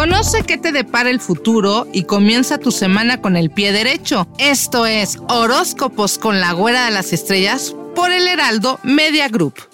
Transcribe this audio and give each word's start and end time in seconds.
Conoce 0.00 0.44
qué 0.44 0.56
te 0.56 0.72
depara 0.72 1.10
el 1.10 1.20
futuro 1.20 1.86
y 1.92 2.04
comienza 2.04 2.56
tu 2.56 2.70
semana 2.70 3.20
con 3.20 3.36
el 3.36 3.50
pie 3.50 3.70
derecho. 3.70 4.26
Esto 4.38 4.86
es 4.86 5.18
Horóscopos 5.28 6.16
con 6.16 6.40
la 6.40 6.52
Güera 6.52 6.86
de 6.86 6.90
las 6.90 7.12
Estrellas 7.12 7.76
por 7.94 8.10
el 8.10 8.26
Heraldo 8.26 8.80
Media 8.82 9.28
Group. 9.28 9.69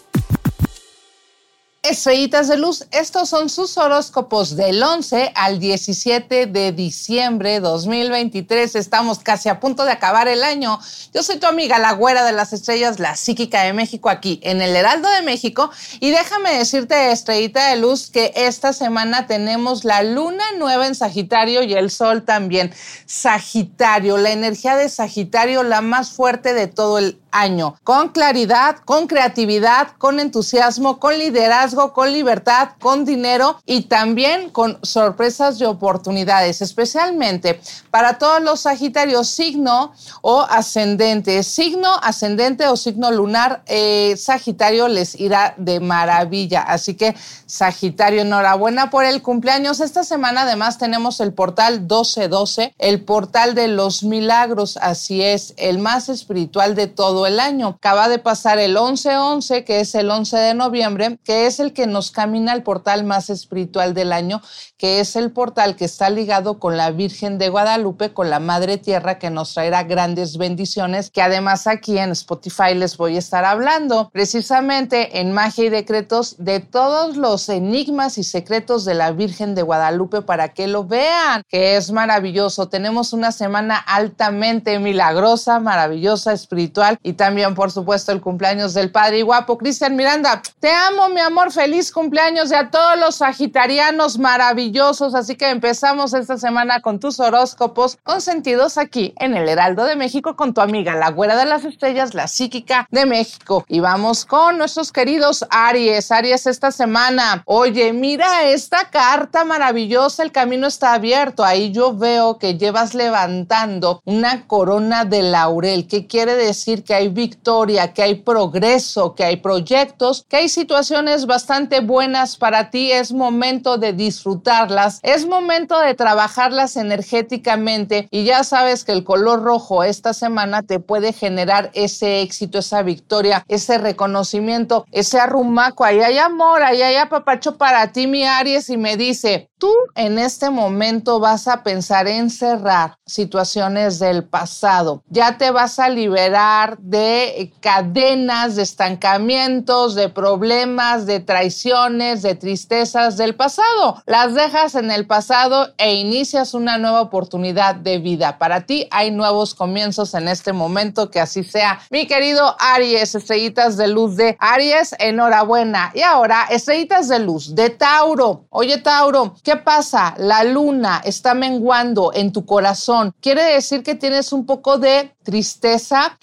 Estrellitas 1.88 2.48
de 2.48 2.56
luz, 2.56 2.84
estos 2.90 3.28
son 3.28 3.48
sus 3.48 3.78
horóscopos 3.78 4.56
del 4.56 4.82
11 4.82 5.30
al 5.36 5.60
17 5.60 6.46
de 6.46 6.72
diciembre 6.72 7.60
2023. 7.60 8.74
Estamos 8.74 9.20
casi 9.20 9.48
a 9.48 9.60
punto 9.60 9.84
de 9.84 9.92
acabar 9.92 10.26
el 10.26 10.42
año. 10.42 10.80
Yo 11.14 11.22
soy 11.22 11.36
tu 11.36 11.46
amiga, 11.46 11.78
la 11.78 11.92
güera 11.92 12.24
de 12.24 12.32
las 12.32 12.52
estrellas, 12.52 12.98
la 12.98 13.14
psíquica 13.14 13.62
de 13.62 13.72
México, 13.72 14.08
aquí 14.08 14.40
en 14.42 14.62
el 14.62 14.74
Heraldo 14.74 15.08
de 15.10 15.22
México. 15.22 15.70
Y 16.00 16.10
déjame 16.10 16.58
decirte, 16.58 17.12
estrellita 17.12 17.68
de 17.68 17.76
luz, 17.76 18.10
que 18.10 18.32
esta 18.34 18.72
semana 18.72 19.28
tenemos 19.28 19.84
la 19.84 20.02
luna 20.02 20.42
nueva 20.58 20.88
en 20.88 20.96
Sagitario 20.96 21.62
y 21.62 21.74
el 21.74 21.92
sol 21.92 22.24
también. 22.24 22.74
Sagitario, 23.06 24.16
la 24.16 24.32
energía 24.32 24.74
de 24.74 24.88
Sagitario, 24.88 25.62
la 25.62 25.82
más 25.82 26.10
fuerte 26.10 26.52
de 26.52 26.66
todo 26.66 26.98
el 26.98 27.20
año, 27.36 27.76
con 27.84 28.08
claridad, 28.10 28.76
con 28.84 29.06
creatividad, 29.06 29.88
con 29.98 30.20
entusiasmo, 30.20 30.98
con 30.98 31.18
liderazgo, 31.18 31.92
con 31.92 32.12
libertad, 32.12 32.70
con 32.80 33.04
dinero 33.04 33.60
y 33.66 33.82
también 33.82 34.50
con 34.50 34.78
sorpresas 34.82 35.60
y 35.60 35.64
oportunidades, 35.64 36.62
especialmente 36.62 37.60
para 37.90 38.18
todos 38.18 38.42
los 38.42 38.60
Sagitarios 38.60 39.28
signo 39.28 39.92
o 40.22 40.40
ascendente. 40.40 41.42
Signo 41.42 41.94
ascendente 42.02 42.66
o 42.68 42.76
signo 42.76 43.10
lunar, 43.10 43.62
eh, 43.66 44.16
Sagitario 44.16 44.88
les 44.88 45.18
irá 45.18 45.54
de 45.56 45.80
maravilla. 45.80 46.62
Así 46.62 46.94
que 46.94 47.14
Sagitario, 47.46 48.22
enhorabuena 48.22 48.90
por 48.90 49.04
el 49.04 49.22
cumpleaños. 49.22 49.80
Esta 49.80 50.04
semana 50.04 50.42
además 50.42 50.78
tenemos 50.78 51.20
el 51.20 51.32
portal 51.32 51.80
1212, 51.80 52.74
el 52.78 53.04
portal 53.04 53.54
de 53.54 53.68
los 53.68 54.02
milagros, 54.02 54.78
así 54.80 55.22
es, 55.22 55.54
el 55.56 55.78
más 55.78 56.08
espiritual 56.08 56.74
de 56.74 56.86
todo 56.86 57.25
el 57.26 57.40
año. 57.40 57.68
Acaba 57.76 58.08
de 58.08 58.18
pasar 58.18 58.58
el 58.58 58.76
11-11, 58.76 59.64
que 59.64 59.80
es 59.80 59.94
el 59.94 60.10
11 60.10 60.36
de 60.36 60.54
noviembre, 60.54 61.18
que 61.24 61.46
es 61.46 61.60
el 61.60 61.72
que 61.72 61.86
nos 61.86 62.10
camina 62.10 62.52
al 62.52 62.62
portal 62.62 63.04
más 63.04 63.30
espiritual 63.30 63.94
del 63.94 64.12
año, 64.12 64.40
que 64.76 65.00
es 65.00 65.16
el 65.16 65.32
portal 65.32 65.76
que 65.76 65.84
está 65.84 66.10
ligado 66.10 66.58
con 66.58 66.76
la 66.76 66.90
Virgen 66.90 67.38
de 67.38 67.48
Guadalupe, 67.48 68.12
con 68.12 68.30
la 68.30 68.40
Madre 68.40 68.78
Tierra, 68.78 69.18
que 69.18 69.30
nos 69.30 69.54
traerá 69.54 69.82
grandes 69.84 70.38
bendiciones, 70.38 71.10
que 71.10 71.22
además 71.22 71.66
aquí 71.66 71.98
en 71.98 72.12
Spotify 72.12 72.74
les 72.74 72.96
voy 72.96 73.16
a 73.16 73.18
estar 73.18 73.44
hablando 73.44 74.10
precisamente 74.12 75.20
en 75.20 75.32
magia 75.32 75.64
y 75.64 75.68
decretos 75.68 76.36
de 76.38 76.60
todos 76.60 77.16
los 77.16 77.48
enigmas 77.48 78.18
y 78.18 78.24
secretos 78.24 78.84
de 78.84 78.94
la 78.94 79.12
Virgen 79.12 79.54
de 79.54 79.62
Guadalupe 79.62 80.22
para 80.22 80.48
que 80.48 80.66
lo 80.66 80.84
vean, 80.84 81.42
que 81.48 81.76
es 81.76 81.90
maravilloso. 81.90 82.68
Tenemos 82.68 83.12
una 83.12 83.32
semana 83.32 83.76
altamente 83.76 84.78
milagrosa, 84.78 85.60
maravillosa, 85.60 86.32
espiritual 86.32 86.98
y 87.02 87.14
también, 87.16 87.54
por 87.54 87.70
supuesto, 87.72 88.12
el 88.12 88.20
cumpleaños 88.20 88.74
del 88.74 88.92
padre 88.92 89.18
y 89.18 89.22
guapo. 89.22 89.58
Cristian 89.58 89.96
Miranda, 89.96 90.42
te 90.60 90.70
amo, 90.70 91.08
mi 91.08 91.20
amor, 91.20 91.52
feliz 91.52 91.90
cumpleaños 91.90 92.50
y 92.50 92.54
a 92.54 92.70
todos 92.70 92.98
los 92.98 93.16
sagitarianos 93.16 94.18
maravillosos. 94.18 95.14
Así 95.14 95.36
que 95.36 95.50
empezamos 95.50 96.14
esta 96.14 96.38
semana 96.38 96.80
con 96.80 97.00
tus 97.00 97.18
horóscopos 97.20 97.98
consentidos 98.02 98.78
aquí 98.78 99.14
en 99.18 99.36
el 99.36 99.48
Heraldo 99.48 99.84
de 99.84 99.96
México 99.96 100.36
con 100.36 100.54
tu 100.54 100.60
amiga, 100.60 100.94
la 100.94 101.10
güera 101.10 101.36
de 101.36 101.46
las 101.46 101.64
estrellas, 101.64 102.14
la 102.14 102.28
psíquica 102.28 102.86
de 102.90 103.06
México. 103.06 103.64
Y 103.68 103.80
vamos 103.80 104.24
con 104.24 104.58
nuestros 104.58 104.92
queridos 104.92 105.44
Aries. 105.50 106.10
Aries 106.12 106.46
esta 106.46 106.70
semana. 106.70 107.42
Oye, 107.46 107.92
mira 107.92 108.44
esta 108.44 108.90
carta 108.90 109.44
maravillosa, 109.44 110.22
el 110.22 110.32
camino 110.32 110.66
está 110.66 110.94
abierto. 110.94 111.44
Ahí 111.44 111.72
yo 111.72 111.96
veo 111.96 112.38
que 112.38 112.56
llevas 112.58 112.94
levantando 112.94 114.00
una 114.04 114.46
corona 114.46 115.04
de 115.04 115.22
laurel. 115.22 115.86
¿Qué 115.86 116.06
quiere 116.06 116.34
decir? 116.34 116.84
Que 116.84 116.94
hay 116.94 117.05
victoria, 117.08 117.92
que 117.92 118.02
hay 118.02 118.16
progreso, 118.16 119.14
que 119.14 119.24
hay 119.24 119.36
proyectos, 119.36 120.24
que 120.28 120.36
hay 120.36 120.48
situaciones 120.48 121.26
bastante 121.26 121.80
buenas 121.80 122.36
para 122.36 122.70
ti. 122.70 122.92
Es 122.92 123.12
momento 123.12 123.78
de 123.78 123.92
disfrutarlas, 123.92 125.00
es 125.02 125.26
momento 125.26 125.78
de 125.80 125.94
trabajarlas 125.94 126.76
energéticamente 126.76 128.08
y 128.10 128.24
ya 128.24 128.44
sabes 128.44 128.84
que 128.84 128.92
el 128.92 129.04
color 129.04 129.42
rojo 129.42 129.84
esta 129.84 130.12
semana 130.12 130.62
te 130.62 130.80
puede 130.80 131.12
generar 131.12 131.70
ese 131.74 132.22
éxito, 132.22 132.58
esa 132.58 132.82
victoria, 132.82 133.44
ese 133.48 133.78
reconocimiento, 133.78 134.86
ese 134.92 135.18
arrumaco. 135.18 135.84
Ahí 135.84 136.00
hay 136.00 136.18
amor, 136.18 136.62
ahí 136.62 136.82
hay 136.82 136.96
apapacho 136.96 137.56
para 137.56 137.92
ti, 137.92 138.06
mi 138.06 138.24
Aries, 138.24 138.70
y 138.70 138.76
me 138.76 138.96
dice, 138.96 139.50
tú 139.58 139.72
en 139.94 140.18
este 140.18 140.50
momento 140.50 141.20
vas 141.20 141.48
a 141.48 141.62
pensar 141.62 142.08
en 142.08 142.30
cerrar 142.30 142.98
situaciones 143.06 143.98
del 143.98 144.24
pasado. 144.24 145.02
Ya 145.08 145.38
te 145.38 145.50
vas 145.50 145.78
a 145.78 145.88
liberar 145.88 146.78
de 146.86 147.52
cadenas, 147.60 148.54
de 148.54 148.62
estancamientos, 148.62 149.96
de 149.96 150.08
problemas, 150.08 151.04
de 151.04 151.18
traiciones, 151.18 152.22
de 152.22 152.36
tristezas 152.36 153.16
del 153.16 153.34
pasado. 153.34 154.02
Las 154.06 154.34
dejas 154.34 154.76
en 154.76 154.92
el 154.92 155.04
pasado 155.06 155.72
e 155.78 155.94
inicias 155.94 156.54
una 156.54 156.78
nueva 156.78 157.00
oportunidad 157.00 157.74
de 157.74 157.98
vida. 157.98 158.38
Para 158.38 158.66
ti 158.66 158.86
hay 158.92 159.10
nuevos 159.10 159.54
comienzos 159.54 160.14
en 160.14 160.28
este 160.28 160.52
momento, 160.52 161.10
que 161.10 161.18
así 161.18 161.42
sea. 161.42 161.80
Mi 161.90 162.06
querido 162.06 162.54
Aries, 162.60 163.16
estrellitas 163.16 163.76
de 163.76 163.88
luz 163.88 164.16
de 164.16 164.36
Aries, 164.38 164.94
enhorabuena. 165.00 165.90
Y 165.92 166.02
ahora, 166.02 166.46
estrellitas 166.50 167.08
de 167.08 167.18
luz 167.18 167.54
de 167.56 167.70
Tauro. 167.70 168.44
Oye, 168.50 168.78
Tauro, 168.78 169.34
¿qué 169.42 169.56
pasa? 169.56 170.14
La 170.18 170.44
luna 170.44 171.02
está 171.04 171.34
menguando 171.34 172.12
en 172.14 172.32
tu 172.32 172.46
corazón. 172.46 173.12
Quiere 173.20 173.42
decir 173.42 173.82
que 173.82 173.96
tienes 173.96 174.32
un 174.32 174.46
poco 174.46 174.78
de 174.78 175.16
tristeza, 175.24 176.16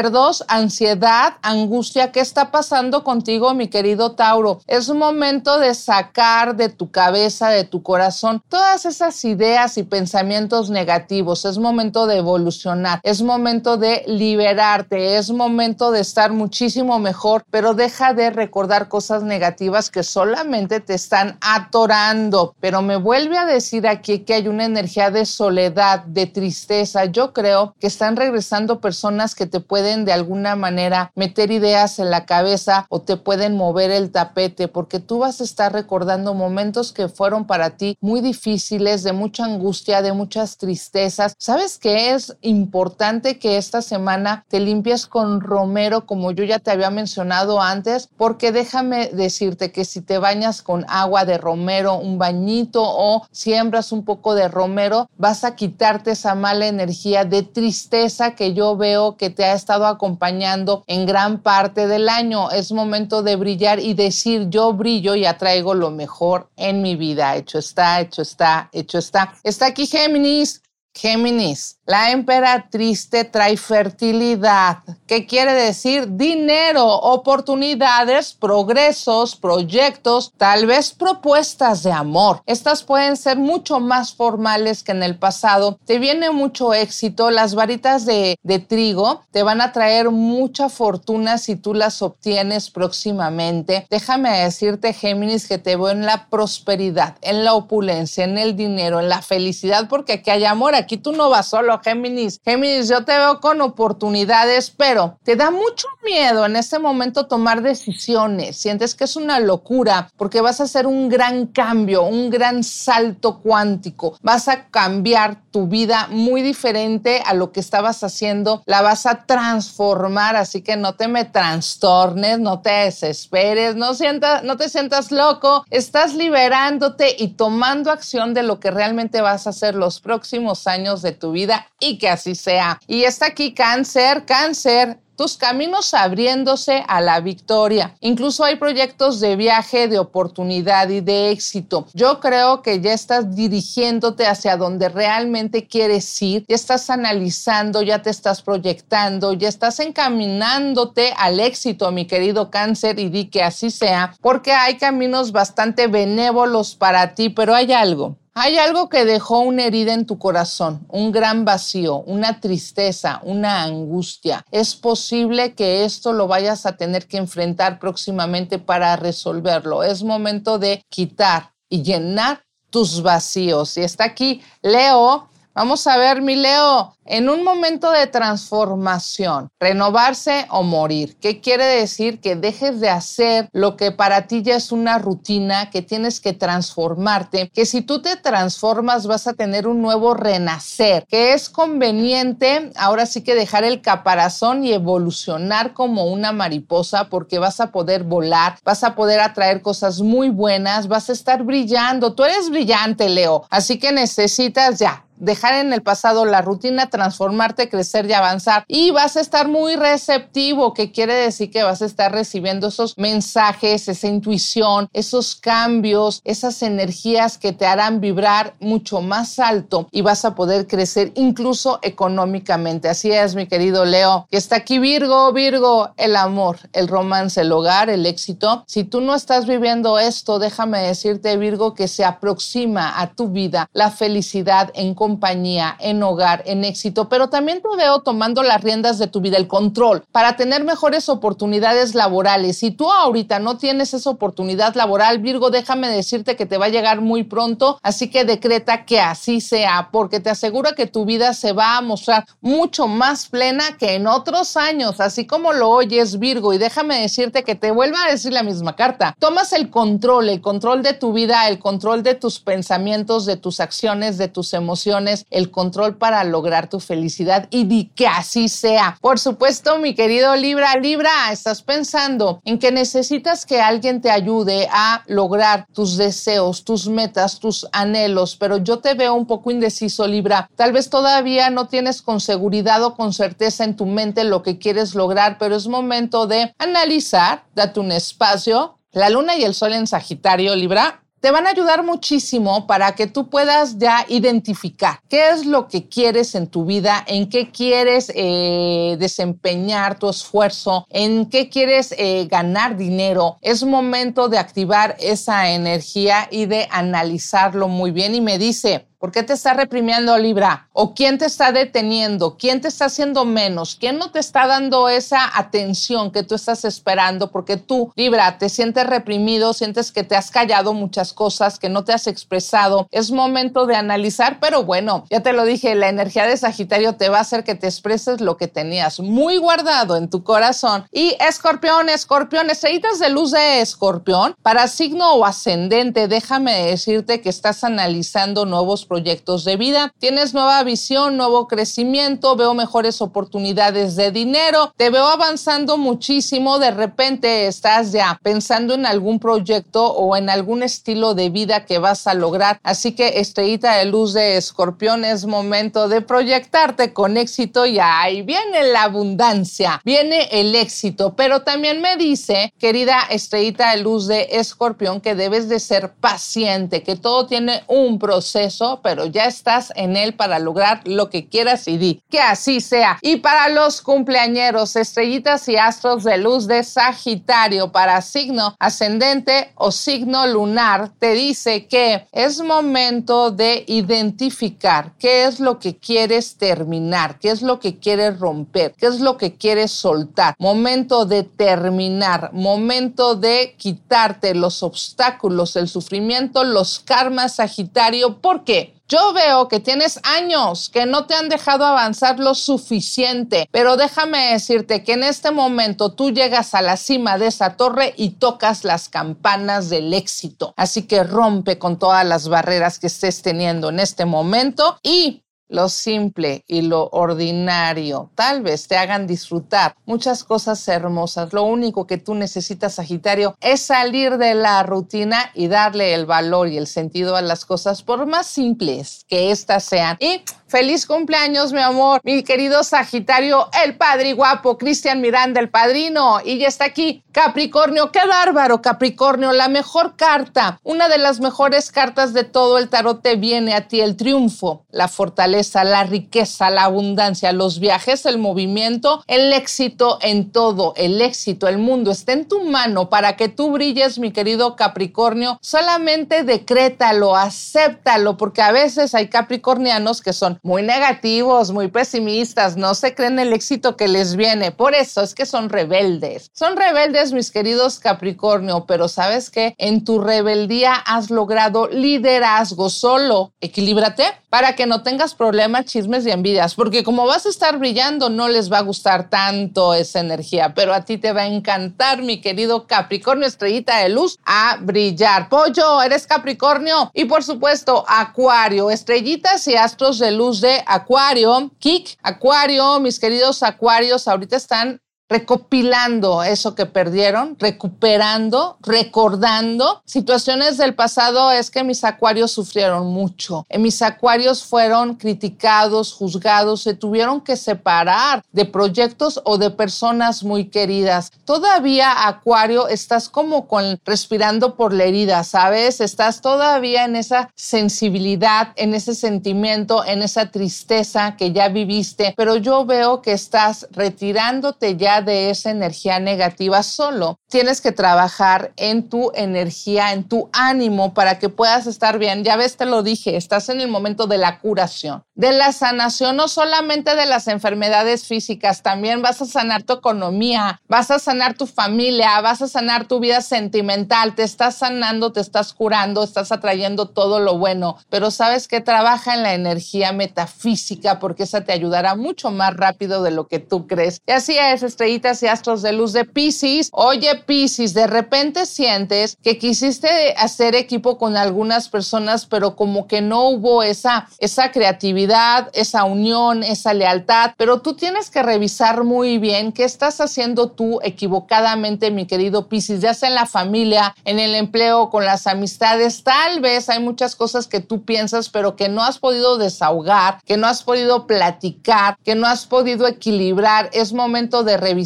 recuerdos, 0.00 0.42
ansiedad, 0.48 1.34
angustia. 1.42 2.10
¿Qué 2.10 2.20
está 2.20 2.50
pasando 2.50 3.04
contigo, 3.04 3.52
mi 3.52 3.68
querido 3.68 4.12
Tauro? 4.12 4.60
Es 4.66 4.88
momento 4.88 5.58
de 5.58 5.74
sacar 5.74 6.56
de 6.56 6.70
tu 6.70 6.90
cabeza, 6.90 7.50
de 7.50 7.64
tu 7.64 7.82
corazón, 7.82 8.42
todas 8.48 8.86
esas 8.86 9.22
ideas 9.26 9.76
y 9.76 9.82
pensamientos 9.82 10.70
negativos. 10.70 11.44
Es 11.44 11.58
momento 11.58 12.06
de 12.06 12.16
evolucionar, 12.16 13.00
es 13.02 13.20
momento 13.20 13.76
de 13.76 14.02
liberarte, 14.06 15.18
es 15.18 15.30
momento 15.30 15.90
de 15.90 16.00
estar 16.00 16.32
muchísimo 16.32 16.98
mejor, 16.98 17.44
pero 17.50 17.74
deja 17.74 18.14
de 18.14 18.30
recordar 18.30 18.88
cosas 18.88 19.22
negativas 19.22 19.90
que 19.90 20.02
solamente 20.02 20.80
te 20.80 20.94
están 20.94 21.36
atorando. 21.42 22.54
Pero 22.58 22.80
me 22.80 22.96
vuelve 22.96 23.36
a 23.36 23.44
decir 23.44 23.86
aquí 23.86 24.20
que 24.20 24.32
hay 24.32 24.48
una 24.48 24.64
energía 24.64 25.10
de 25.10 25.26
soledad, 25.26 26.04
de 26.04 26.24
tristeza. 26.24 27.04
Yo 27.04 27.34
creo 27.34 27.74
que 27.78 27.86
están 27.86 28.16
regresando 28.16 28.80
personas 28.80 29.34
que 29.34 29.44
te 29.44 29.60
pueden 29.60 29.89
de 29.98 30.12
alguna 30.12 30.56
manera 30.56 31.12
meter 31.14 31.50
ideas 31.50 31.98
en 31.98 32.10
la 32.10 32.26
cabeza 32.26 32.86
o 32.88 33.00
te 33.02 33.16
pueden 33.16 33.56
mover 33.56 33.90
el 33.90 34.10
tapete 34.10 34.68
porque 34.68 35.00
tú 35.00 35.18
vas 35.18 35.40
a 35.40 35.44
estar 35.44 35.72
recordando 35.72 36.34
momentos 36.34 36.92
que 36.92 37.08
fueron 37.08 37.46
para 37.46 37.70
ti 37.70 37.96
muy 38.00 38.20
difíciles, 38.20 39.02
de 39.02 39.12
mucha 39.12 39.44
angustia, 39.44 40.02
de 40.02 40.12
muchas 40.12 40.56
tristezas. 40.56 41.34
¿Sabes 41.38 41.78
qué 41.78 42.14
es 42.14 42.36
importante 42.40 43.38
que 43.38 43.56
esta 43.56 43.82
semana 43.82 44.44
te 44.48 44.60
limpies 44.60 45.06
con 45.06 45.40
romero 45.40 46.06
como 46.06 46.32
yo 46.32 46.44
ya 46.44 46.58
te 46.58 46.70
había 46.70 46.90
mencionado 46.90 47.60
antes? 47.60 48.08
Porque 48.16 48.52
déjame 48.52 49.08
decirte 49.08 49.72
que 49.72 49.84
si 49.84 50.00
te 50.00 50.18
bañas 50.18 50.62
con 50.62 50.84
agua 50.88 51.24
de 51.24 51.38
romero, 51.38 51.98
un 51.98 52.18
bañito 52.18 52.82
o 52.84 53.26
siembras 53.30 53.92
un 53.92 54.04
poco 54.04 54.34
de 54.34 54.48
romero, 54.48 55.08
vas 55.18 55.44
a 55.44 55.56
quitarte 55.56 56.12
esa 56.12 56.34
mala 56.34 56.66
energía 56.66 57.24
de 57.24 57.42
tristeza 57.42 58.34
que 58.34 58.54
yo 58.54 58.76
veo 58.76 59.16
que 59.16 59.30
te 59.30 59.44
ha 59.44 59.54
estado 59.54 59.79
acompañando 59.86 60.84
en 60.86 61.06
gran 61.06 61.42
parte 61.42 61.86
del 61.86 62.08
año. 62.08 62.50
Es 62.50 62.72
momento 62.72 63.22
de 63.22 63.36
brillar 63.36 63.80
y 63.80 63.94
decir 63.94 64.48
yo 64.50 64.72
brillo 64.72 65.14
y 65.14 65.26
atraigo 65.26 65.74
lo 65.74 65.90
mejor 65.90 66.48
en 66.56 66.82
mi 66.82 66.96
vida. 66.96 67.36
Hecho 67.36 67.58
está, 67.58 68.00
hecho 68.00 68.22
está, 68.22 68.68
hecho 68.72 68.98
está. 68.98 69.34
Está 69.42 69.66
aquí 69.66 69.86
Géminis. 69.86 70.62
Géminis, 70.94 71.78
la 71.86 72.10
emperatriz 72.10 73.08
te 73.08 73.24
trae 73.24 73.56
fertilidad. 73.56 74.78
¿Qué 75.06 75.26
quiere 75.26 75.52
decir? 75.52 76.16
Dinero, 76.16 76.86
oportunidades, 76.86 78.34
progresos, 78.34 79.34
proyectos, 79.36 80.32
tal 80.36 80.66
vez 80.66 80.92
propuestas 80.92 81.82
de 81.82 81.92
amor. 81.92 82.42
Estas 82.46 82.82
pueden 82.82 83.16
ser 83.16 83.38
mucho 83.38 83.80
más 83.80 84.14
formales 84.14 84.82
que 84.82 84.92
en 84.92 85.02
el 85.02 85.16
pasado. 85.16 85.78
Te 85.84 85.98
viene 85.98 86.30
mucho 86.30 86.74
éxito. 86.74 87.30
Las 87.30 87.54
varitas 87.54 88.04
de, 88.06 88.36
de 88.42 88.58
trigo 88.58 89.22
te 89.30 89.42
van 89.42 89.60
a 89.60 89.72
traer 89.72 90.10
mucha 90.10 90.68
fortuna 90.68 91.38
si 91.38 91.56
tú 91.56 91.74
las 91.74 92.02
obtienes 92.02 92.70
próximamente. 92.70 93.86
Déjame 93.90 94.42
decirte, 94.42 94.92
Géminis, 94.92 95.48
que 95.48 95.58
te 95.58 95.76
veo 95.76 95.90
en 95.90 96.04
la 96.04 96.28
prosperidad, 96.28 97.16
en 97.22 97.44
la 97.44 97.54
opulencia, 97.54 98.24
en 98.24 98.38
el 98.38 98.56
dinero, 98.56 99.00
en 99.00 99.08
la 99.08 99.22
felicidad, 99.22 99.88
porque 99.88 100.14
aquí 100.14 100.30
hay 100.30 100.44
amor 100.44 100.74
aquí 100.80 100.96
tú 100.96 101.12
no 101.12 101.30
vas 101.30 101.48
solo, 101.48 101.78
Géminis. 101.82 102.40
Géminis, 102.44 102.88
yo 102.88 103.04
te 103.04 103.16
veo 103.16 103.40
con 103.40 103.60
oportunidades, 103.60 104.70
pero 104.70 105.18
te 105.22 105.36
da 105.36 105.50
mucho 105.50 105.88
miedo 106.04 106.46
en 106.46 106.56
este 106.56 106.78
momento 106.78 107.26
tomar 107.26 107.62
decisiones. 107.62 108.56
Sientes 108.56 108.94
que 108.94 109.04
es 109.04 109.16
una 109.16 109.40
locura 109.40 110.10
porque 110.16 110.40
vas 110.40 110.60
a 110.60 110.64
hacer 110.64 110.86
un 110.86 111.08
gran 111.08 111.46
cambio, 111.46 112.02
un 112.02 112.30
gran 112.30 112.64
salto 112.64 113.40
cuántico. 113.40 114.16
Vas 114.22 114.48
a 114.48 114.66
cambiar 114.68 115.42
tu 115.50 115.66
vida 115.66 116.08
muy 116.10 116.42
diferente 116.42 117.22
a 117.24 117.34
lo 117.34 117.52
que 117.52 117.60
estabas 117.60 118.02
haciendo. 118.02 118.62
La 118.66 118.82
vas 118.82 119.06
a 119.06 119.26
transformar, 119.26 120.36
así 120.36 120.62
que 120.62 120.76
no 120.76 120.94
te 120.94 121.08
me 121.08 121.24
trastornes, 121.24 122.38
no 122.38 122.60
te 122.60 122.70
desesperes, 122.70 123.76
no, 123.76 123.94
sienta, 123.94 124.42
no 124.42 124.56
te 124.56 124.68
sientas 124.68 125.12
loco. 125.12 125.64
Estás 125.70 126.14
liberándote 126.14 127.16
y 127.18 127.28
tomando 127.28 127.90
acción 127.90 128.34
de 128.34 128.42
lo 128.42 128.60
que 128.60 128.70
realmente 128.70 129.20
vas 129.20 129.46
a 129.46 129.50
hacer 129.50 129.74
los 129.74 130.00
próximos 130.00 130.66
años 130.70 131.02
de 131.02 131.12
tu 131.12 131.32
vida 131.32 131.66
y 131.78 131.98
que 131.98 132.08
así 132.08 132.34
sea. 132.34 132.80
Y 132.86 133.04
está 133.04 133.26
aquí 133.26 133.52
cáncer, 133.52 134.24
cáncer 134.24 134.98
tus 135.20 135.36
caminos 135.36 135.92
abriéndose 135.92 136.82
a 136.88 137.02
la 137.02 137.20
victoria. 137.20 137.94
Incluso 138.00 138.42
hay 138.42 138.56
proyectos 138.56 139.20
de 139.20 139.36
viaje, 139.36 139.86
de 139.86 139.98
oportunidad 139.98 140.88
y 140.88 141.02
de 141.02 141.30
éxito. 141.30 141.86
Yo 141.92 142.20
creo 142.20 142.62
que 142.62 142.80
ya 142.80 142.94
estás 142.94 143.36
dirigiéndote 143.36 144.26
hacia 144.26 144.56
donde 144.56 144.88
realmente 144.88 145.66
quieres 145.66 146.22
ir, 146.22 146.46
ya 146.48 146.54
estás 146.54 146.88
analizando, 146.88 147.82
ya 147.82 148.00
te 148.00 148.08
estás 148.08 148.40
proyectando, 148.40 149.34
ya 149.34 149.50
estás 149.50 149.78
encaminándote 149.80 151.12
al 151.18 151.38
éxito, 151.38 151.92
mi 151.92 152.06
querido 152.06 152.50
cáncer, 152.50 152.98
y 152.98 153.10
di 153.10 153.26
que 153.26 153.42
así 153.42 153.70
sea, 153.70 154.14
porque 154.22 154.52
hay 154.52 154.78
caminos 154.78 155.32
bastante 155.32 155.86
benévolos 155.86 156.74
para 156.74 157.14
ti, 157.14 157.28
pero 157.28 157.54
hay 157.54 157.74
algo. 157.74 158.16
Hay 158.32 158.58
algo 158.58 158.88
que 158.88 159.04
dejó 159.04 159.40
una 159.40 159.64
herida 159.64 159.92
en 159.92 160.06
tu 160.06 160.16
corazón, 160.18 160.86
un 160.88 161.10
gran 161.10 161.44
vacío, 161.44 161.96
una 161.96 162.40
tristeza, 162.40 163.20
una 163.24 163.62
angustia. 163.62 164.44
Es 164.52 164.76
posible 164.76 165.54
que 165.54 165.84
esto 165.84 166.12
lo 166.12 166.28
vayas 166.28 166.64
a 166.64 166.76
tener 166.76 167.08
que 167.08 167.16
enfrentar 167.16 167.80
próximamente 167.80 168.60
para 168.60 168.94
resolverlo. 168.94 169.82
Es 169.82 170.04
momento 170.04 170.60
de 170.60 170.84
quitar 170.88 171.52
y 171.68 171.82
llenar 171.82 172.44
tus 172.70 173.02
vacíos. 173.02 173.76
Y 173.76 173.82
está 173.82 174.04
aquí 174.04 174.42
Leo. 174.62 175.29
Vamos 175.52 175.84
a 175.88 175.96
ver, 175.96 176.22
mi 176.22 176.36
Leo, 176.36 176.94
en 177.04 177.28
un 177.28 177.42
momento 177.42 177.90
de 177.90 178.06
transformación, 178.06 179.50
renovarse 179.58 180.46
o 180.48 180.62
morir. 180.62 181.16
¿Qué 181.20 181.40
quiere 181.40 181.64
decir? 181.64 182.20
Que 182.20 182.36
dejes 182.36 182.78
de 182.78 182.88
hacer 182.88 183.48
lo 183.52 183.76
que 183.76 183.90
para 183.90 184.28
ti 184.28 184.42
ya 184.42 184.54
es 184.54 184.70
una 184.70 184.98
rutina, 184.98 185.68
que 185.70 185.82
tienes 185.82 186.20
que 186.20 186.34
transformarte, 186.34 187.50
que 187.50 187.66
si 187.66 187.82
tú 187.82 188.00
te 188.00 188.14
transformas 188.14 189.08
vas 189.08 189.26
a 189.26 189.32
tener 189.32 189.66
un 189.66 189.82
nuevo 189.82 190.14
renacer, 190.14 191.04
que 191.08 191.32
es 191.32 191.50
conveniente 191.50 192.70
ahora 192.76 193.04
sí 193.04 193.22
que 193.22 193.34
dejar 193.34 193.64
el 193.64 193.82
caparazón 193.82 194.62
y 194.62 194.72
evolucionar 194.72 195.74
como 195.74 196.04
una 196.04 196.30
mariposa 196.30 197.08
porque 197.08 197.40
vas 197.40 197.60
a 197.60 197.72
poder 197.72 198.04
volar, 198.04 198.56
vas 198.62 198.84
a 198.84 198.94
poder 198.94 199.18
atraer 199.18 199.62
cosas 199.62 200.00
muy 200.00 200.28
buenas, 200.28 200.86
vas 200.86 201.10
a 201.10 201.12
estar 201.12 201.42
brillando. 201.42 202.14
Tú 202.14 202.22
eres 202.22 202.50
brillante, 202.50 203.08
Leo, 203.08 203.44
así 203.50 203.80
que 203.80 203.90
necesitas 203.90 204.78
ya 204.78 205.04
dejar 205.20 205.54
en 205.54 205.72
el 205.72 205.82
pasado 205.82 206.24
la 206.24 206.42
rutina, 206.42 206.90
transformarte, 206.90 207.68
crecer 207.68 208.06
y 208.08 208.12
avanzar. 208.12 208.64
Y 208.66 208.90
vas 208.90 209.16
a 209.16 209.20
estar 209.20 209.48
muy 209.48 209.76
receptivo, 209.76 210.74
que 210.74 210.90
quiere 210.90 211.14
decir 211.14 211.50
que 211.50 211.62
vas 211.62 211.82
a 211.82 211.86
estar 211.86 212.12
recibiendo 212.12 212.68
esos 212.68 212.96
mensajes, 212.98 213.88
esa 213.88 214.08
intuición, 214.08 214.88
esos 214.92 215.36
cambios, 215.36 216.20
esas 216.24 216.62
energías 216.62 217.38
que 217.38 217.52
te 217.52 217.66
harán 217.66 218.00
vibrar 218.00 218.54
mucho 218.60 219.00
más 219.00 219.38
alto 219.38 219.88
y 219.90 220.02
vas 220.02 220.24
a 220.24 220.34
poder 220.34 220.66
crecer 220.66 221.12
incluso 221.14 221.78
económicamente. 221.82 222.88
Así 222.88 223.12
es, 223.12 223.34
mi 223.34 223.46
querido 223.46 223.84
Leo. 223.84 224.26
Que 224.30 224.36
está 224.36 224.56
aquí 224.56 224.78
Virgo, 224.78 225.32
Virgo, 225.32 225.90
el 225.96 226.16
amor, 226.16 226.58
el 226.72 226.88
romance, 226.88 227.40
el 227.40 227.52
hogar, 227.52 227.90
el 227.90 228.06
éxito. 228.06 228.64
Si 228.66 228.84
tú 228.84 229.00
no 229.00 229.14
estás 229.14 229.46
viviendo 229.46 229.98
esto, 229.98 230.38
déjame 230.38 230.80
decirte, 230.80 231.36
Virgo, 231.36 231.74
que 231.74 231.88
se 231.88 232.04
aproxima 232.04 233.00
a 233.00 233.12
tu 233.14 233.28
vida 233.28 233.68
la 233.72 233.90
felicidad 233.90 234.70
en 234.74 234.94
compañía, 235.10 235.76
en 235.80 236.04
hogar, 236.04 236.44
en 236.46 236.62
éxito, 236.62 237.08
pero 237.08 237.28
también 237.28 237.60
te 237.60 237.76
veo 237.76 237.98
tomando 238.00 238.44
las 238.44 238.62
riendas 238.62 238.96
de 238.96 239.08
tu 239.08 239.20
vida, 239.20 239.38
el 239.38 239.48
control, 239.48 240.04
para 240.12 240.36
tener 240.36 240.62
mejores 240.62 241.08
oportunidades 241.08 241.96
laborales. 241.96 242.58
Si 242.58 242.70
tú 242.70 242.88
ahorita 242.88 243.40
no 243.40 243.58
tienes 243.58 243.92
esa 243.92 244.08
oportunidad 244.08 244.76
laboral, 244.76 245.18
Virgo, 245.18 245.50
déjame 245.50 245.88
decirte 245.88 246.36
que 246.36 246.46
te 246.46 246.58
va 246.58 246.66
a 246.66 246.68
llegar 246.68 247.00
muy 247.00 247.24
pronto, 247.24 247.80
así 247.82 248.08
que 248.08 248.24
decreta 248.24 248.84
que 248.84 249.00
así 249.00 249.40
sea, 249.40 249.88
porque 249.90 250.20
te 250.20 250.30
aseguro 250.30 250.76
que 250.76 250.86
tu 250.86 251.04
vida 251.04 251.34
se 251.34 251.52
va 251.52 251.78
a 251.78 251.80
mostrar 251.80 252.24
mucho 252.40 252.86
más 252.86 253.26
plena 253.26 253.76
que 253.78 253.96
en 253.96 254.06
otros 254.06 254.56
años, 254.56 255.00
así 255.00 255.26
como 255.26 255.52
lo 255.52 255.70
oyes, 255.70 256.20
Virgo, 256.20 256.52
y 256.52 256.58
déjame 256.58 257.00
decirte 257.00 257.42
que 257.42 257.56
te 257.56 257.72
vuelva 257.72 258.04
a 258.04 258.12
decir 258.12 258.32
la 258.32 258.44
misma 258.44 258.76
carta. 258.76 259.16
Tomas 259.18 259.52
el 259.52 259.70
control, 259.70 260.28
el 260.28 260.40
control 260.40 260.84
de 260.84 260.92
tu 260.92 261.12
vida, 261.12 261.48
el 261.48 261.58
control 261.58 262.04
de 262.04 262.14
tus 262.14 262.38
pensamientos, 262.38 263.26
de 263.26 263.36
tus 263.36 263.58
acciones, 263.58 264.16
de 264.16 264.28
tus 264.28 264.54
emociones 264.54 264.99
el 265.30 265.50
control 265.50 265.96
para 265.96 266.24
lograr 266.24 266.68
tu 266.68 266.80
felicidad 266.80 267.48
y 267.50 267.64
di 267.64 267.90
que 267.94 268.06
así 268.06 268.48
sea. 268.48 268.98
Por 269.00 269.18
supuesto, 269.18 269.78
mi 269.78 269.94
querido 269.94 270.34
Libra, 270.36 270.76
Libra, 270.76 271.32
estás 271.32 271.62
pensando 271.62 272.40
en 272.44 272.58
que 272.58 272.72
necesitas 272.72 273.46
que 273.46 273.60
alguien 273.60 274.00
te 274.00 274.10
ayude 274.10 274.68
a 274.70 275.02
lograr 275.06 275.66
tus 275.72 275.96
deseos, 275.96 276.64
tus 276.64 276.88
metas, 276.88 277.38
tus 277.38 277.66
anhelos, 277.72 278.36
pero 278.36 278.58
yo 278.58 278.78
te 278.78 278.94
veo 278.94 279.14
un 279.14 279.26
poco 279.26 279.50
indeciso, 279.50 280.06
Libra. 280.06 280.48
Tal 280.56 280.72
vez 280.72 280.90
todavía 280.90 281.50
no 281.50 281.68
tienes 281.68 282.02
con 282.02 282.20
seguridad 282.20 282.82
o 282.82 282.94
con 282.94 283.12
certeza 283.12 283.64
en 283.64 283.76
tu 283.76 283.86
mente 283.86 284.24
lo 284.24 284.42
que 284.42 284.58
quieres 284.58 284.94
lograr, 284.94 285.38
pero 285.38 285.56
es 285.56 285.66
momento 285.66 286.26
de 286.26 286.54
analizar, 286.58 287.44
date 287.54 287.80
un 287.80 287.92
espacio. 287.92 288.76
La 288.92 289.08
luna 289.08 289.36
y 289.36 289.44
el 289.44 289.54
sol 289.54 289.72
en 289.72 289.86
Sagitario, 289.86 290.56
Libra, 290.56 291.04
te 291.20 291.30
van 291.30 291.46
a 291.46 291.50
ayudar 291.50 291.84
muchísimo 291.84 292.66
para 292.66 292.94
que 292.94 293.06
tú 293.06 293.28
puedas 293.28 293.78
ya 293.78 294.06
identificar 294.08 295.00
qué 295.08 295.30
es 295.30 295.44
lo 295.44 295.68
que 295.68 295.86
quieres 295.88 296.34
en 296.34 296.46
tu 296.46 296.64
vida, 296.64 297.04
en 297.06 297.28
qué 297.28 297.50
quieres 297.50 298.10
eh, 298.14 298.96
desempeñar 298.98 299.98
tu 299.98 300.08
esfuerzo, 300.08 300.86
en 300.88 301.26
qué 301.28 301.48
quieres 301.48 301.94
eh, 301.98 302.26
ganar 302.30 302.76
dinero. 302.76 303.36
Es 303.42 303.62
momento 303.62 304.28
de 304.28 304.38
activar 304.38 304.96
esa 304.98 305.50
energía 305.50 306.28
y 306.30 306.46
de 306.46 306.68
analizarlo 306.70 307.68
muy 307.68 307.90
bien. 307.90 308.14
Y 308.14 308.20
me 308.20 308.38
dice, 308.38 308.86
¿Por 309.00 309.12
qué 309.12 309.22
te 309.22 309.32
está 309.32 309.54
reprimiendo 309.54 310.18
Libra? 310.18 310.68
¿O 310.74 310.92
quién 310.94 311.16
te 311.16 311.24
está 311.24 311.52
deteniendo? 311.52 312.36
¿Quién 312.36 312.60
te 312.60 312.68
está 312.68 312.84
haciendo 312.84 313.24
menos? 313.24 313.74
¿Quién 313.80 313.96
no 313.96 314.10
te 314.10 314.18
está 314.18 314.46
dando 314.46 314.90
esa 314.90 315.38
atención 315.38 316.10
que 316.10 316.22
tú 316.22 316.34
estás 316.34 316.66
esperando? 316.66 317.30
Porque 317.30 317.56
tú, 317.56 317.90
Libra, 317.96 318.36
te 318.36 318.50
sientes 318.50 318.86
reprimido, 318.86 319.54
sientes 319.54 319.90
que 319.90 320.04
te 320.04 320.16
has 320.16 320.30
callado 320.30 320.74
muchas 320.74 321.14
cosas, 321.14 321.58
que 321.58 321.70
no 321.70 321.82
te 321.82 321.94
has 321.94 322.06
expresado. 322.08 322.88
Es 322.90 323.10
momento 323.10 323.64
de 323.64 323.74
analizar, 323.74 324.38
pero 324.38 324.64
bueno, 324.64 325.06
ya 325.08 325.20
te 325.20 325.32
lo 325.32 325.46
dije, 325.46 325.74
la 325.74 325.88
energía 325.88 326.26
de 326.26 326.36
Sagitario 326.36 326.96
te 326.96 327.08
va 327.08 327.16
a 327.16 327.22
hacer 327.22 327.42
que 327.42 327.54
te 327.54 327.68
expreses 327.68 328.20
lo 328.20 328.36
que 328.36 328.48
tenías 328.48 329.00
muy 329.00 329.38
guardado 329.38 329.96
en 329.96 330.10
tu 330.10 330.22
corazón. 330.24 330.84
Y 330.92 331.16
escorpión, 331.26 331.88
escorpión, 331.88 332.50
estrellitas 332.50 332.98
de 332.98 333.08
luz 333.08 333.30
de 333.30 333.62
escorpión, 333.62 334.36
para 334.42 334.68
signo 334.68 335.14
o 335.14 335.24
ascendente, 335.24 336.06
déjame 336.06 336.66
decirte 336.66 337.22
que 337.22 337.30
estás 337.30 337.64
analizando 337.64 338.44
nuevos 338.44 338.89
proyectos 338.90 339.44
de 339.44 339.56
vida. 339.56 339.94
Tienes 340.00 340.34
nueva 340.34 340.64
visión, 340.64 341.16
nuevo 341.16 341.46
crecimiento, 341.46 342.34
veo 342.34 342.54
mejores 342.54 343.00
oportunidades 343.00 343.94
de 343.94 344.10
dinero, 344.10 344.74
te 344.76 344.90
veo 344.90 345.06
avanzando 345.06 345.78
muchísimo. 345.78 346.58
De 346.58 346.72
repente 346.72 347.46
estás 347.46 347.92
ya 347.92 348.18
pensando 348.20 348.74
en 348.74 348.86
algún 348.86 349.20
proyecto 349.20 349.92
o 349.92 350.16
en 350.16 350.28
algún 350.28 350.64
estilo 350.64 351.14
de 351.14 351.30
vida 351.30 351.66
que 351.66 351.78
vas 351.78 352.08
a 352.08 352.14
lograr. 352.14 352.58
Así 352.64 352.90
que 352.90 353.20
estrellita 353.20 353.76
de 353.76 353.84
luz 353.84 354.12
de 354.12 354.36
escorpión 354.36 355.04
es 355.04 355.24
momento 355.24 355.88
de 355.88 356.00
proyectarte 356.00 356.92
con 356.92 357.16
éxito 357.16 357.66
y 357.66 357.78
ahí 357.78 358.22
viene 358.22 358.64
la 358.72 358.82
abundancia, 358.82 359.80
viene 359.84 360.28
el 360.32 360.56
éxito. 360.56 361.14
Pero 361.14 361.42
también 361.42 361.80
me 361.80 361.96
dice, 361.96 362.52
querida 362.58 362.98
estrellita 363.08 363.70
de 363.70 363.82
luz 363.82 364.08
de 364.08 364.26
escorpión, 364.32 365.00
que 365.00 365.14
debes 365.14 365.48
de 365.48 365.60
ser 365.60 365.92
paciente, 365.92 366.82
que 366.82 366.96
todo 366.96 367.26
tiene 367.26 367.62
un 367.68 368.00
proceso, 368.00 368.79
pero 368.82 369.06
ya 369.06 369.24
estás 369.24 369.72
en 369.76 369.96
él 369.96 370.14
para 370.14 370.38
lograr 370.38 370.82
lo 370.84 371.10
que 371.10 371.28
quieras 371.28 371.68
y 371.68 371.78
di. 371.78 372.02
Que 372.10 372.20
así 372.20 372.60
sea. 372.60 372.98
Y 373.02 373.16
para 373.16 373.48
los 373.48 373.82
cumpleañeros, 373.82 374.76
estrellitas 374.76 375.48
y 375.48 375.56
astros 375.56 376.04
de 376.04 376.18
luz 376.18 376.46
de 376.46 376.64
Sagitario 376.64 377.72
para 377.72 378.00
signo 378.02 378.56
ascendente 378.58 379.52
o 379.54 379.70
signo 379.70 380.26
lunar, 380.26 380.90
te 380.98 381.12
dice 381.12 381.66
que 381.66 382.06
es 382.12 382.40
momento 382.40 383.30
de 383.30 383.64
identificar 383.66 384.92
qué 384.98 385.24
es 385.24 385.40
lo 385.40 385.58
que 385.58 385.76
quieres 385.76 386.36
terminar, 386.36 387.18
qué 387.18 387.30
es 387.30 387.42
lo 387.42 387.60
que 387.60 387.78
quieres 387.78 388.18
romper, 388.18 388.74
qué 388.76 388.86
es 388.86 389.00
lo 389.00 389.16
que 389.16 389.34
quieres 389.34 389.70
soltar. 389.70 390.34
Momento 390.38 391.06
de 391.06 391.24
terminar, 391.24 392.30
momento 392.32 393.14
de 393.14 393.54
quitarte 393.56 394.34
los 394.34 394.62
obstáculos, 394.62 395.56
el 395.56 395.68
sufrimiento, 395.68 396.44
los 396.44 396.80
karmas 396.80 397.36
Sagitario. 397.36 398.18
¿Por 398.18 398.44
qué? 398.44 398.69
Yo 398.88 399.12
veo 399.12 399.48
que 399.48 399.60
tienes 399.60 400.00
años 400.02 400.68
que 400.68 400.86
no 400.86 401.06
te 401.06 401.14
han 401.14 401.28
dejado 401.28 401.64
avanzar 401.64 402.18
lo 402.18 402.34
suficiente, 402.34 403.48
pero 403.52 403.76
déjame 403.76 404.32
decirte 404.32 404.82
que 404.82 404.94
en 404.94 405.04
este 405.04 405.30
momento 405.30 405.92
tú 405.92 406.10
llegas 406.10 406.54
a 406.54 406.62
la 406.62 406.76
cima 406.76 407.18
de 407.18 407.28
esa 407.28 407.56
torre 407.56 407.94
y 407.96 408.10
tocas 408.10 408.64
las 408.64 408.88
campanas 408.88 409.70
del 409.70 409.94
éxito. 409.94 410.54
Así 410.56 410.82
que 410.82 411.04
rompe 411.04 411.58
con 411.58 411.78
todas 411.78 412.04
las 412.04 412.28
barreras 412.28 412.78
que 412.78 412.88
estés 412.88 413.22
teniendo 413.22 413.68
en 413.68 413.80
este 413.80 414.04
momento 414.04 414.78
y 414.82 415.22
lo 415.50 415.68
simple 415.68 416.44
y 416.46 416.62
lo 416.62 416.88
ordinario 416.92 418.10
tal 418.14 418.42
vez 418.42 418.68
te 418.68 418.76
hagan 418.76 419.06
disfrutar 419.06 419.74
muchas 419.84 420.24
cosas 420.24 420.66
hermosas. 420.68 421.32
Lo 421.32 421.42
único 421.42 421.86
que 421.86 421.98
tú 421.98 422.14
necesitas, 422.14 422.74
Sagitario, 422.74 423.36
es 423.40 423.60
salir 423.60 424.16
de 424.16 424.34
la 424.34 424.62
rutina 424.62 425.30
y 425.34 425.48
darle 425.48 425.94
el 425.94 426.06
valor 426.06 426.48
y 426.48 426.56
el 426.56 426.66
sentido 426.66 427.16
a 427.16 427.22
las 427.22 427.44
cosas, 427.44 427.82
por 427.82 428.06
más 428.06 428.26
simples 428.26 429.04
que 429.08 429.30
éstas 429.30 429.64
sean. 429.64 429.96
Y 430.00 430.22
feliz 430.50 430.84
cumpleaños, 430.84 431.52
mi 431.52 431.60
amor, 431.60 432.00
mi 432.02 432.22
querido 432.24 432.64
Sagitario, 432.64 433.48
el 433.64 433.76
padre 433.76 434.12
guapo, 434.12 434.58
Cristian 434.58 435.00
Miranda, 435.00 435.40
el 435.40 435.48
padrino. 435.48 436.18
Y 436.24 436.38
ya 436.38 436.48
está 436.48 436.64
aquí, 436.64 437.04
Capricornio. 437.12 437.92
Qué 437.92 438.00
bárbaro, 438.06 438.60
Capricornio. 438.60 439.32
La 439.32 439.48
mejor 439.48 439.94
carta, 439.96 440.58
una 440.64 440.88
de 440.88 440.98
las 440.98 441.20
mejores 441.20 441.70
cartas 441.70 442.12
de 442.12 442.24
todo 442.24 442.58
el 442.58 442.68
tarot 442.68 443.00
te 443.00 443.16
viene 443.16 443.54
a 443.54 443.68
ti, 443.68 443.80
el 443.80 443.96
triunfo, 443.96 444.64
la 444.70 444.88
fortaleza 444.88 445.62
la 445.64 445.84
riqueza, 445.84 446.50
la 446.50 446.64
abundancia, 446.64 447.32
los 447.32 447.60
viajes, 447.60 448.04
el 448.06 448.18
movimiento, 448.18 449.04
el 449.06 449.32
éxito 449.32 449.98
en 450.02 450.32
todo, 450.32 450.74
el 450.76 451.00
éxito, 451.00 451.48
el 451.48 451.58
mundo 451.58 451.90
está 451.90 452.12
en 452.12 452.26
tu 452.26 452.44
mano 452.44 452.90
para 452.90 453.16
que 453.16 453.28
tú 453.28 453.52
brilles, 453.52 453.98
mi 453.98 454.12
querido 454.12 454.56
Capricornio. 454.56 455.38
Solamente 455.40 456.24
decrétalo, 456.24 457.16
acéptalo, 457.16 458.16
porque 458.16 458.42
a 458.42 458.52
veces 458.52 458.94
hay 458.94 459.08
capricornianos 459.08 460.00
que 460.00 460.12
son 460.12 460.39
muy 460.42 460.62
negativos, 460.62 461.50
muy 461.50 461.68
pesimistas, 461.68 462.56
no 462.56 462.74
se 462.74 462.94
creen 462.94 463.18
el 463.18 463.32
éxito 463.32 463.76
que 463.76 463.88
les 463.88 464.16
viene. 464.16 464.52
Por 464.52 464.74
eso 464.74 465.02
es 465.02 465.14
que 465.14 465.26
son 465.26 465.48
rebeldes. 465.48 466.30
Son 466.34 466.56
rebeldes, 466.56 467.12
mis 467.12 467.30
queridos 467.30 467.78
Capricornio, 467.78 468.66
pero 468.66 468.88
sabes 468.88 469.30
que 469.30 469.54
en 469.58 469.84
tu 469.84 470.00
rebeldía 470.00 470.74
has 470.74 471.10
logrado 471.10 471.68
liderazgo 471.68 472.70
solo. 472.70 473.32
Equilíbrate 473.40 474.04
para 474.30 474.54
que 474.54 474.64
no 474.64 474.82
tengas 474.82 475.14
problemas, 475.14 475.66
chismes 475.66 476.06
y 476.06 476.10
envidias, 476.10 476.54
porque 476.54 476.84
como 476.84 477.04
vas 477.04 477.26
a 477.26 477.28
estar 477.28 477.58
brillando, 477.58 478.08
no 478.08 478.28
les 478.28 478.50
va 478.50 478.58
a 478.58 478.62
gustar 478.62 479.10
tanto 479.10 479.74
esa 479.74 480.00
energía, 480.00 480.54
pero 480.54 480.72
a 480.72 480.84
ti 480.84 480.98
te 480.98 481.12
va 481.12 481.22
a 481.22 481.26
encantar, 481.26 482.00
mi 482.02 482.20
querido 482.20 482.66
Capricornio, 482.66 483.26
estrellita 483.26 483.78
de 483.78 483.88
luz, 483.88 484.18
a 484.24 484.56
brillar. 484.60 485.28
Pollo, 485.28 485.82
eres 485.82 486.06
Capricornio 486.06 486.90
y 486.94 487.04
por 487.06 487.24
supuesto 487.24 487.84
Acuario, 487.88 488.70
estrellitas 488.70 489.46
y 489.48 489.56
astros 489.56 489.98
de 489.98 490.12
luz 490.12 490.40
de 490.40 490.62
Acuario, 490.64 491.50
Kik, 491.58 491.98
Acuario, 492.02 492.78
mis 492.78 493.00
queridos 493.00 493.42
Acuarios, 493.42 494.06
ahorita 494.06 494.36
están 494.36 494.80
recopilando 495.10 496.22
eso 496.22 496.54
que 496.54 496.66
perdieron, 496.66 497.36
recuperando, 497.38 498.56
recordando. 498.62 499.82
Situaciones 499.84 500.56
del 500.56 500.74
pasado 500.74 501.32
es 501.32 501.50
que 501.50 501.64
mis 501.64 501.82
acuarios 501.82 502.30
sufrieron 502.30 502.86
mucho. 502.86 503.44
Mis 503.58 503.82
acuarios 503.82 504.44
fueron 504.44 504.94
criticados, 504.94 505.92
juzgados, 505.92 506.62
se 506.62 506.74
tuvieron 506.74 507.20
que 507.20 507.36
separar 507.36 508.22
de 508.30 508.44
proyectos 508.44 509.20
o 509.24 509.36
de 509.36 509.50
personas 509.50 510.22
muy 510.22 510.44
queridas. 510.48 511.10
Todavía 511.24 512.06
acuario 512.06 512.68
estás 512.68 513.08
como 513.08 513.48
respirando 513.84 514.54
por 514.54 514.72
la 514.72 514.84
herida, 514.84 515.24
¿sabes? 515.24 515.80
Estás 515.80 516.20
todavía 516.20 516.84
en 516.84 516.94
esa 516.94 517.30
sensibilidad, 517.34 518.52
en 518.54 518.74
ese 518.74 518.94
sentimiento, 518.94 519.84
en 519.84 520.02
esa 520.02 520.30
tristeza 520.30 521.16
que 521.16 521.32
ya 521.32 521.48
viviste, 521.48 522.14
pero 522.16 522.36
yo 522.36 522.64
veo 522.64 523.02
que 523.02 523.12
estás 523.12 523.66
retirándote 523.72 524.76
ya 524.76 524.99
de 525.02 525.30
esa 525.30 525.50
energía 525.50 525.98
negativa 525.98 526.62
solo. 526.62 527.18
Tienes 527.28 527.60
que 527.60 527.72
trabajar 527.72 528.52
en 528.56 528.88
tu 528.88 529.12
energía, 529.14 529.92
en 529.92 530.04
tu 530.04 530.28
ánimo 530.32 530.94
para 530.94 531.18
que 531.18 531.28
puedas 531.28 531.66
estar 531.66 531.98
bien. 531.98 532.24
Ya 532.24 532.36
ves, 532.36 532.56
te 532.56 532.66
lo 532.66 532.82
dije, 532.82 533.16
estás 533.16 533.48
en 533.48 533.60
el 533.60 533.68
momento 533.68 534.06
de 534.06 534.18
la 534.18 534.40
curación, 534.40 535.04
de 535.14 535.32
la 535.32 535.52
sanación, 535.52 536.16
no 536.16 536.28
solamente 536.28 536.94
de 536.96 537.06
las 537.06 537.28
enfermedades 537.28 538.06
físicas, 538.06 538.62
también 538.62 539.02
vas 539.02 539.20
a 539.22 539.26
sanar 539.26 539.62
tu 539.62 539.74
economía, 539.74 540.60
vas 540.68 540.90
a 540.90 540.98
sanar 540.98 541.34
tu 541.34 541.46
familia, 541.46 542.20
vas 542.20 542.42
a 542.42 542.48
sanar 542.48 542.86
tu 542.86 543.00
vida 543.00 543.20
sentimental, 543.20 544.14
te 544.14 544.22
estás 544.22 544.56
sanando, 544.56 545.12
te 545.12 545.20
estás 545.20 545.52
curando, 545.52 546.02
estás 546.02 546.32
atrayendo 546.32 546.86
todo 546.86 547.20
lo 547.20 547.38
bueno, 547.38 547.76
pero 547.88 548.10
sabes 548.10 548.48
que 548.48 548.60
trabaja 548.60 549.14
en 549.14 549.22
la 549.22 549.34
energía 549.34 549.92
metafísica 549.92 550.98
porque 550.98 551.24
esa 551.24 551.42
te 551.42 551.52
ayudará 551.52 551.94
mucho 551.94 552.30
más 552.30 552.54
rápido 552.56 553.02
de 553.02 553.10
lo 553.10 553.26
que 553.26 553.38
tú 553.38 553.66
crees. 553.66 554.00
Y 554.06 554.12
así 554.12 554.36
es, 554.38 554.62
estrella 554.62 554.89
y 554.90 555.26
astros 555.26 555.62
de 555.62 555.72
luz 555.72 555.92
de 555.92 556.04
Pisces. 556.04 556.68
Oye, 556.72 557.14
Pisces, 557.26 557.74
de 557.74 557.86
repente 557.86 558.44
sientes 558.44 559.16
que 559.22 559.38
quisiste 559.38 559.88
hacer 560.16 560.54
equipo 560.54 560.98
con 560.98 561.16
algunas 561.16 561.68
personas, 561.68 562.26
pero 562.26 562.56
como 562.56 562.86
que 562.86 563.00
no 563.00 563.28
hubo 563.28 563.62
esa, 563.62 564.08
esa 564.18 564.50
creatividad, 564.50 565.48
esa 565.52 565.84
unión, 565.84 566.42
esa 566.42 566.74
lealtad. 566.74 567.32
Pero 567.36 567.60
tú 567.60 567.74
tienes 567.74 568.10
que 568.10 568.22
revisar 568.22 568.82
muy 568.84 569.18
bien 569.18 569.52
qué 569.52 569.64
estás 569.64 570.00
haciendo 570.00 570.50
tú 570.50 570.80
equivocadamente, 570.82 571.90
mi 571.90 572.06
querido 572.06 572.48
Pisces, 572.48 572.80
ya 572.80 572.94
sea 572.94 573.08
en 573.08 573.14
la 573.14 573.26
familia, 573.26 573.94
en 574.04 574.18
el 574.18 574.34
empleo, 574.34 574.90
con 574.90 575.04
las 575.04 575.26
amistades. 575.26 576.02
Tal 576.02 576.40
vez 576.40 576.68
hay 576.68 576.80
muchas 576.80 577.14
cosas 577.14 577.46
que 577.46 577.60
tú 577.60 577.84
piensas, 577.84 578.28
pero 578.28 578.56
que 578.56 578.68
no 578.68 578.82
has 578.82 578.98
podido 578.98 579.38
desahogar, 579.38 580.20
que 580.24 580.36
no 580.36 580.46
has 580.46 580.62
podido 580.62 581.06
platicar, 581.06 581.96
que 582.04 582.14
no 582.14 582.26
has 582.26 582.46
podido 582.46 582.86
equilibrar. 582.86 583.70
Es 583.72 583.92
momento 583.92 584.42
de 584.42 584.56
revisar 584.56 584.79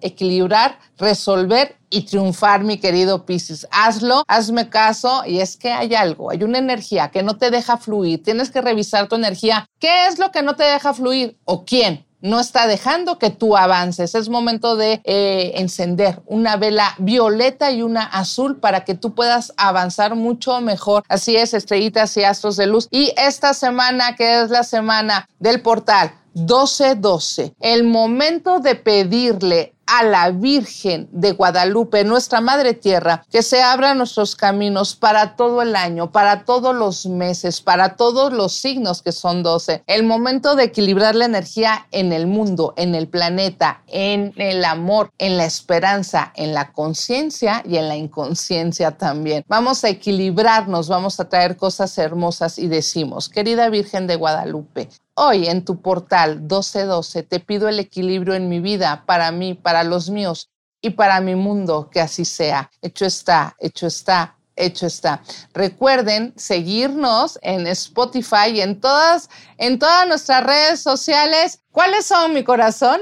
equilibrar, 0.00 0.78
resolver 0.98 1.76
y 1.90 2.02
triunfar, 2.02 2.64
mi 2.64 2.78
querido 2.78 3.24
Pisces. 3.24 3.66
Hazlo, 3.70 4.24
hazme 4.28 4.68
caso 4.68 5.22
y 5.26 5.40
es 5.40 5.56
que 5.56 5.72
hay 5.72 5.94
algo, 5.94 6.30
hay 6.30 6.42
una 6.42 6.58
energía 6.58 7.10
que 7.10 7.22
no 7.22 7.36
te 7.36 7.50
deja 7.50 7.76
fluir. 7.76 8.22
Tienes 8.22 8.50
que 8.50 8.60
revisar 8.60 9.08
tu 9.08 9.16
energía. 9.16 9.66
¿Qué 9.78 10.06
es 10.06 10.18
lo 10.18 10.30
que 10.30 10.42
no 10.42 10.56
te 10.56 10.64
deja 10.64 10.92
fluir 10.94 11.36
o 11.44 11.64
quién? 11.64 12.04
no 12.20 12.40
está 12.40 12.66
dejando 12.66 13.18
que 13.18 13.30
tú 13.30 13.56
avances. 13.56 14.14
Es 14.14 14.28
momento 14.28 14.76
de 14.76 15.00
eh, 15.04 15.52
encender 15.56 16.20
una 16.26 16.56
vela 16.56 16.94
violeta 16.98 17.70
y 17.70 17.82
una 17.82 18.02
azul 18.02 18.58
para 18.58 18.84
que 18.84 18.94
tú 18.94 19.14
puedas 19.14 19.52
avanzar 19.56 20.14
mucho 20.14 20.60
mejor. 20.60 21.04
Así 21.08 21.36
es, 21.36 21.54
estrellitas 21.54 22.16
y 22.16 22.24
astros 22.24 22.56
de 22.56 22.66
luz. 22.66 22.88
Y 22.90 23.12
esta 23.16 23.54
semana, 23.54 24.16
que 24.16 24.42
es 24.42 24.50
la 24.50 24.64
semana 24.64 25.28
del 25.38 25.62
portal 25.62 26.12
1212, 26.38 27.54
el 27.60 27.84
momento 27.84 28.60
de 28.60 28.74
pedirle 28.74 29.74
a 29.88 30.02
la 30.02 30.30
Virgen 30.30 31.08
de 31.12 31.32
Guadalupe, 31.32 32.04
nuestra 32.04 32.42
Madre 32.42 32.74
Tierra, 32.74 33.24
que 33.30 33.42
se 33.42 33.62
abran 33.62 33.96
nuestros 33.96 34.36
caminos 34.36 34.94
para 34.94 35.34
todo 35.34 35.62
el 35.62 35.74
año, 35.74 36.12
para 36.12 36.44
todos 36.44 36.74
los 36.74 37.06
meses, 37.06 37.62
para 37.62 37.96
todos 37.96 38.32
los 38.32 38.52
signos 38.52 39.00
que 39.00 39.12
son 39.12 39.42
12. 39.42 39.82
El 39.86 40.04
momento 40.04 40.56
de 40.56 40.64
equilibrar 40.64 41.14
la 41.14 41.24
energía 41.24 41.86
en 41.90 42.12
el 42.12 42.26
mundo, 42.26 42.74
en 42.76 42.94
el 42.94 43.08
planeta, 43.08 43.82
en 43.86 44.34
el 44.36 44.62
amor, 44.66 45.10
en 45.16 45.38
la 45.38 45.46
esperanza, 45.46 46.32
en 46.36 46.52
la 46.52 46.70
conciencia 46.72 47.62
y 47.66 47.78
en 47.78 47.88
la 47.88 47.96
inconsciencia 47.96 48.90
también. 48.90 49.42
Vamos 49.48 49.84
a 49.84 49.88
equilibrarnos, 49.88 50.88
vamos 50.88 51.18
a 51.18 51.30
traer 51.30 51.56
cosas 51.56 51.96
hermosas 51.96 52.58
y 52.58 52.68
decimos, 52.68 53.30
querida 53.30 53.70
Virgen 53.70 54.06
de 54.06 54.16
Guadalupe, 54.16 54.90
Hoy 55.20 55.48
en 55.48 55.64
tu 55.64 55.82
portal 55.82 56.42
1212 56.42 57.24
te 57.24 57.40
pido 57.40 57.68
el 57.68 57.80
equilibrio 57.80 58.34
en 58.34 58.48
mi 58.48 58.60
vida, 58.60 59.02
para 59.04 59.32
mí, 59.32 59.54
para 59.54 59.82
los 59.82 60.10
míos 60.10 60.48
y 60.80 60.90
para 60.90 61.20
mi 61.20 61.34
mundo, 61.34 61.90
que 61.90 62.00
así 62.00 62.24
sea. 62.24 62.70
Hecho 62.82 63.04
está, 63.04 63.56
hecho 63.58 63.88
está, 63.88 64.36
hecho 64.54 64.86
está. 64.86 65.20
Recuerden 65.52 66.34
seguirnos 66.36 67.36
en 67.42 67.66
Spotify 67.66 68.50
y 68.54 68.60
en 68.60 68.80
todas, 68.80 69.28
en 69.56 69.80
todas 69.80 70.06
nuestras 70.06 70.44
redes 70.44 70.82
sociales. 70.82 71.62
¿Cuáles 71.72 72.06
son, 72.06 72.32
mi 72.32 72.44
corazón? 72.44 73.00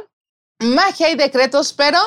Magia 0.60 1.10
y 1.10 1.16
decretos, 1.16 1.74
pero 1.74 1.98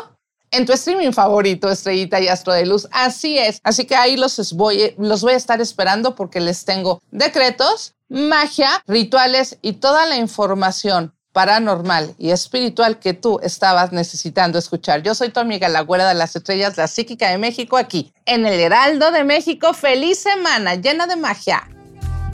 en 0.50 0.66
tu 0.66 0.74
streaming 0.74 1.12
favorito, 1.12 1.70
Estrellita 1.70 2.20
y 2.20 2.30
Astro 2.30 2.54
de 2.54 2.66
Luz. 2.66 2.88
Así 2.92 3.38
es. 3.38 3.60
Así 3.64 3.86
que 3.86 3.96
ahí 3.96 4.18
los 4.18 4.54
voy, 4.54 4.96
los 4.98 5.22
voy 5.22 5.34
a 5.34 5.38
estar 5.38 5.62
esperando 5.62 6.16
porque 6.16 6.40
les 6.40 6.66
tengo 6.66 7.00
decretos, 7.12 7.94
magia, 8.10 8.84
rituales 8.88 9.58
y 9.62 9.74
toda 9.74 10.06
la 10.06 10.18
información 10.18 11.14
paranormal 11.32 12.16
y 12.18 12.32
espiritual 12.32 13.00
que 13.00 13.14
tú 13.14 13.40
estabas 13.42 13.92
necesitando 13.92 14.58
escuchar. 14.58 15.04
Yo 15.04 15.16
soy 15.16 15.30
tu 15.30 15.40
amiga, 15.40 15.70
la 15.70 15.82
güera 15.82 16.08
de 16.08 16.16
las 16.16 16.36
estrellas, 16.36 16.78
la 16.78 16.88
psíquica 16.88 17.30
de 17.30 17.38
México, 17.38 17.78
aquí 17.78 18.12
en 18.26 18.46
el 18.46 18.60
Heraldo 18.60 19.12
de 19.12 19.24
México. 19.24 19.74
Feliz 19.74 20.20
semana 20.20 20.76
llena 20.76 21.08
de 21.08 21.16
magia. 21.16 21.68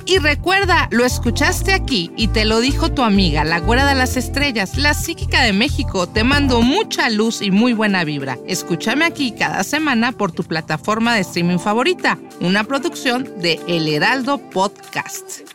Y 0.08 0.20
recuerda, 0.20 0.88
lo 0.92 1.04
escuchaste 1.04 1.74
aquí 1.74 2.12
y 2.16 2.28
te 2.28 2.46
lo 2.46 2.60
dijo 2.60 2.92
tu 2.92 3.02
amiga, 3.02 3.44
la 3.44 3.60
güera 3.60 3.88
de 3.88 3.96
las 3.96 4.18
estrellas, 4.18 4.78
la 4.78 4.94
psíquica 4.94 5.42
de 5.42 5.52
México. 5.52 6.08
Te 6.08 6.24
mando 6.24 6.62
mucha 6.62 7.10
luz 7.10 7.42
y 7.42 7.50
muy 7.50 7.74
buena 7.74 8.04
vibra. 8.04 8.38
Escúchame 8.46 9.04
aquí 9.04 9.32
cada 9.32 9.64
semana 9.64 10.12
por 10.12 10.32
tu 10.32 10.44
plataforma 10.44 11.16
de 11.16 11.22
streaming 11.22 11.58
favorita, 11.58 12.20
una 12.40 12.64
producción 12.64 13.34
de 13.40 13.60
El 13.68 13.88
Heraldo 13.88 14.38
Podcast. 14.38 15.55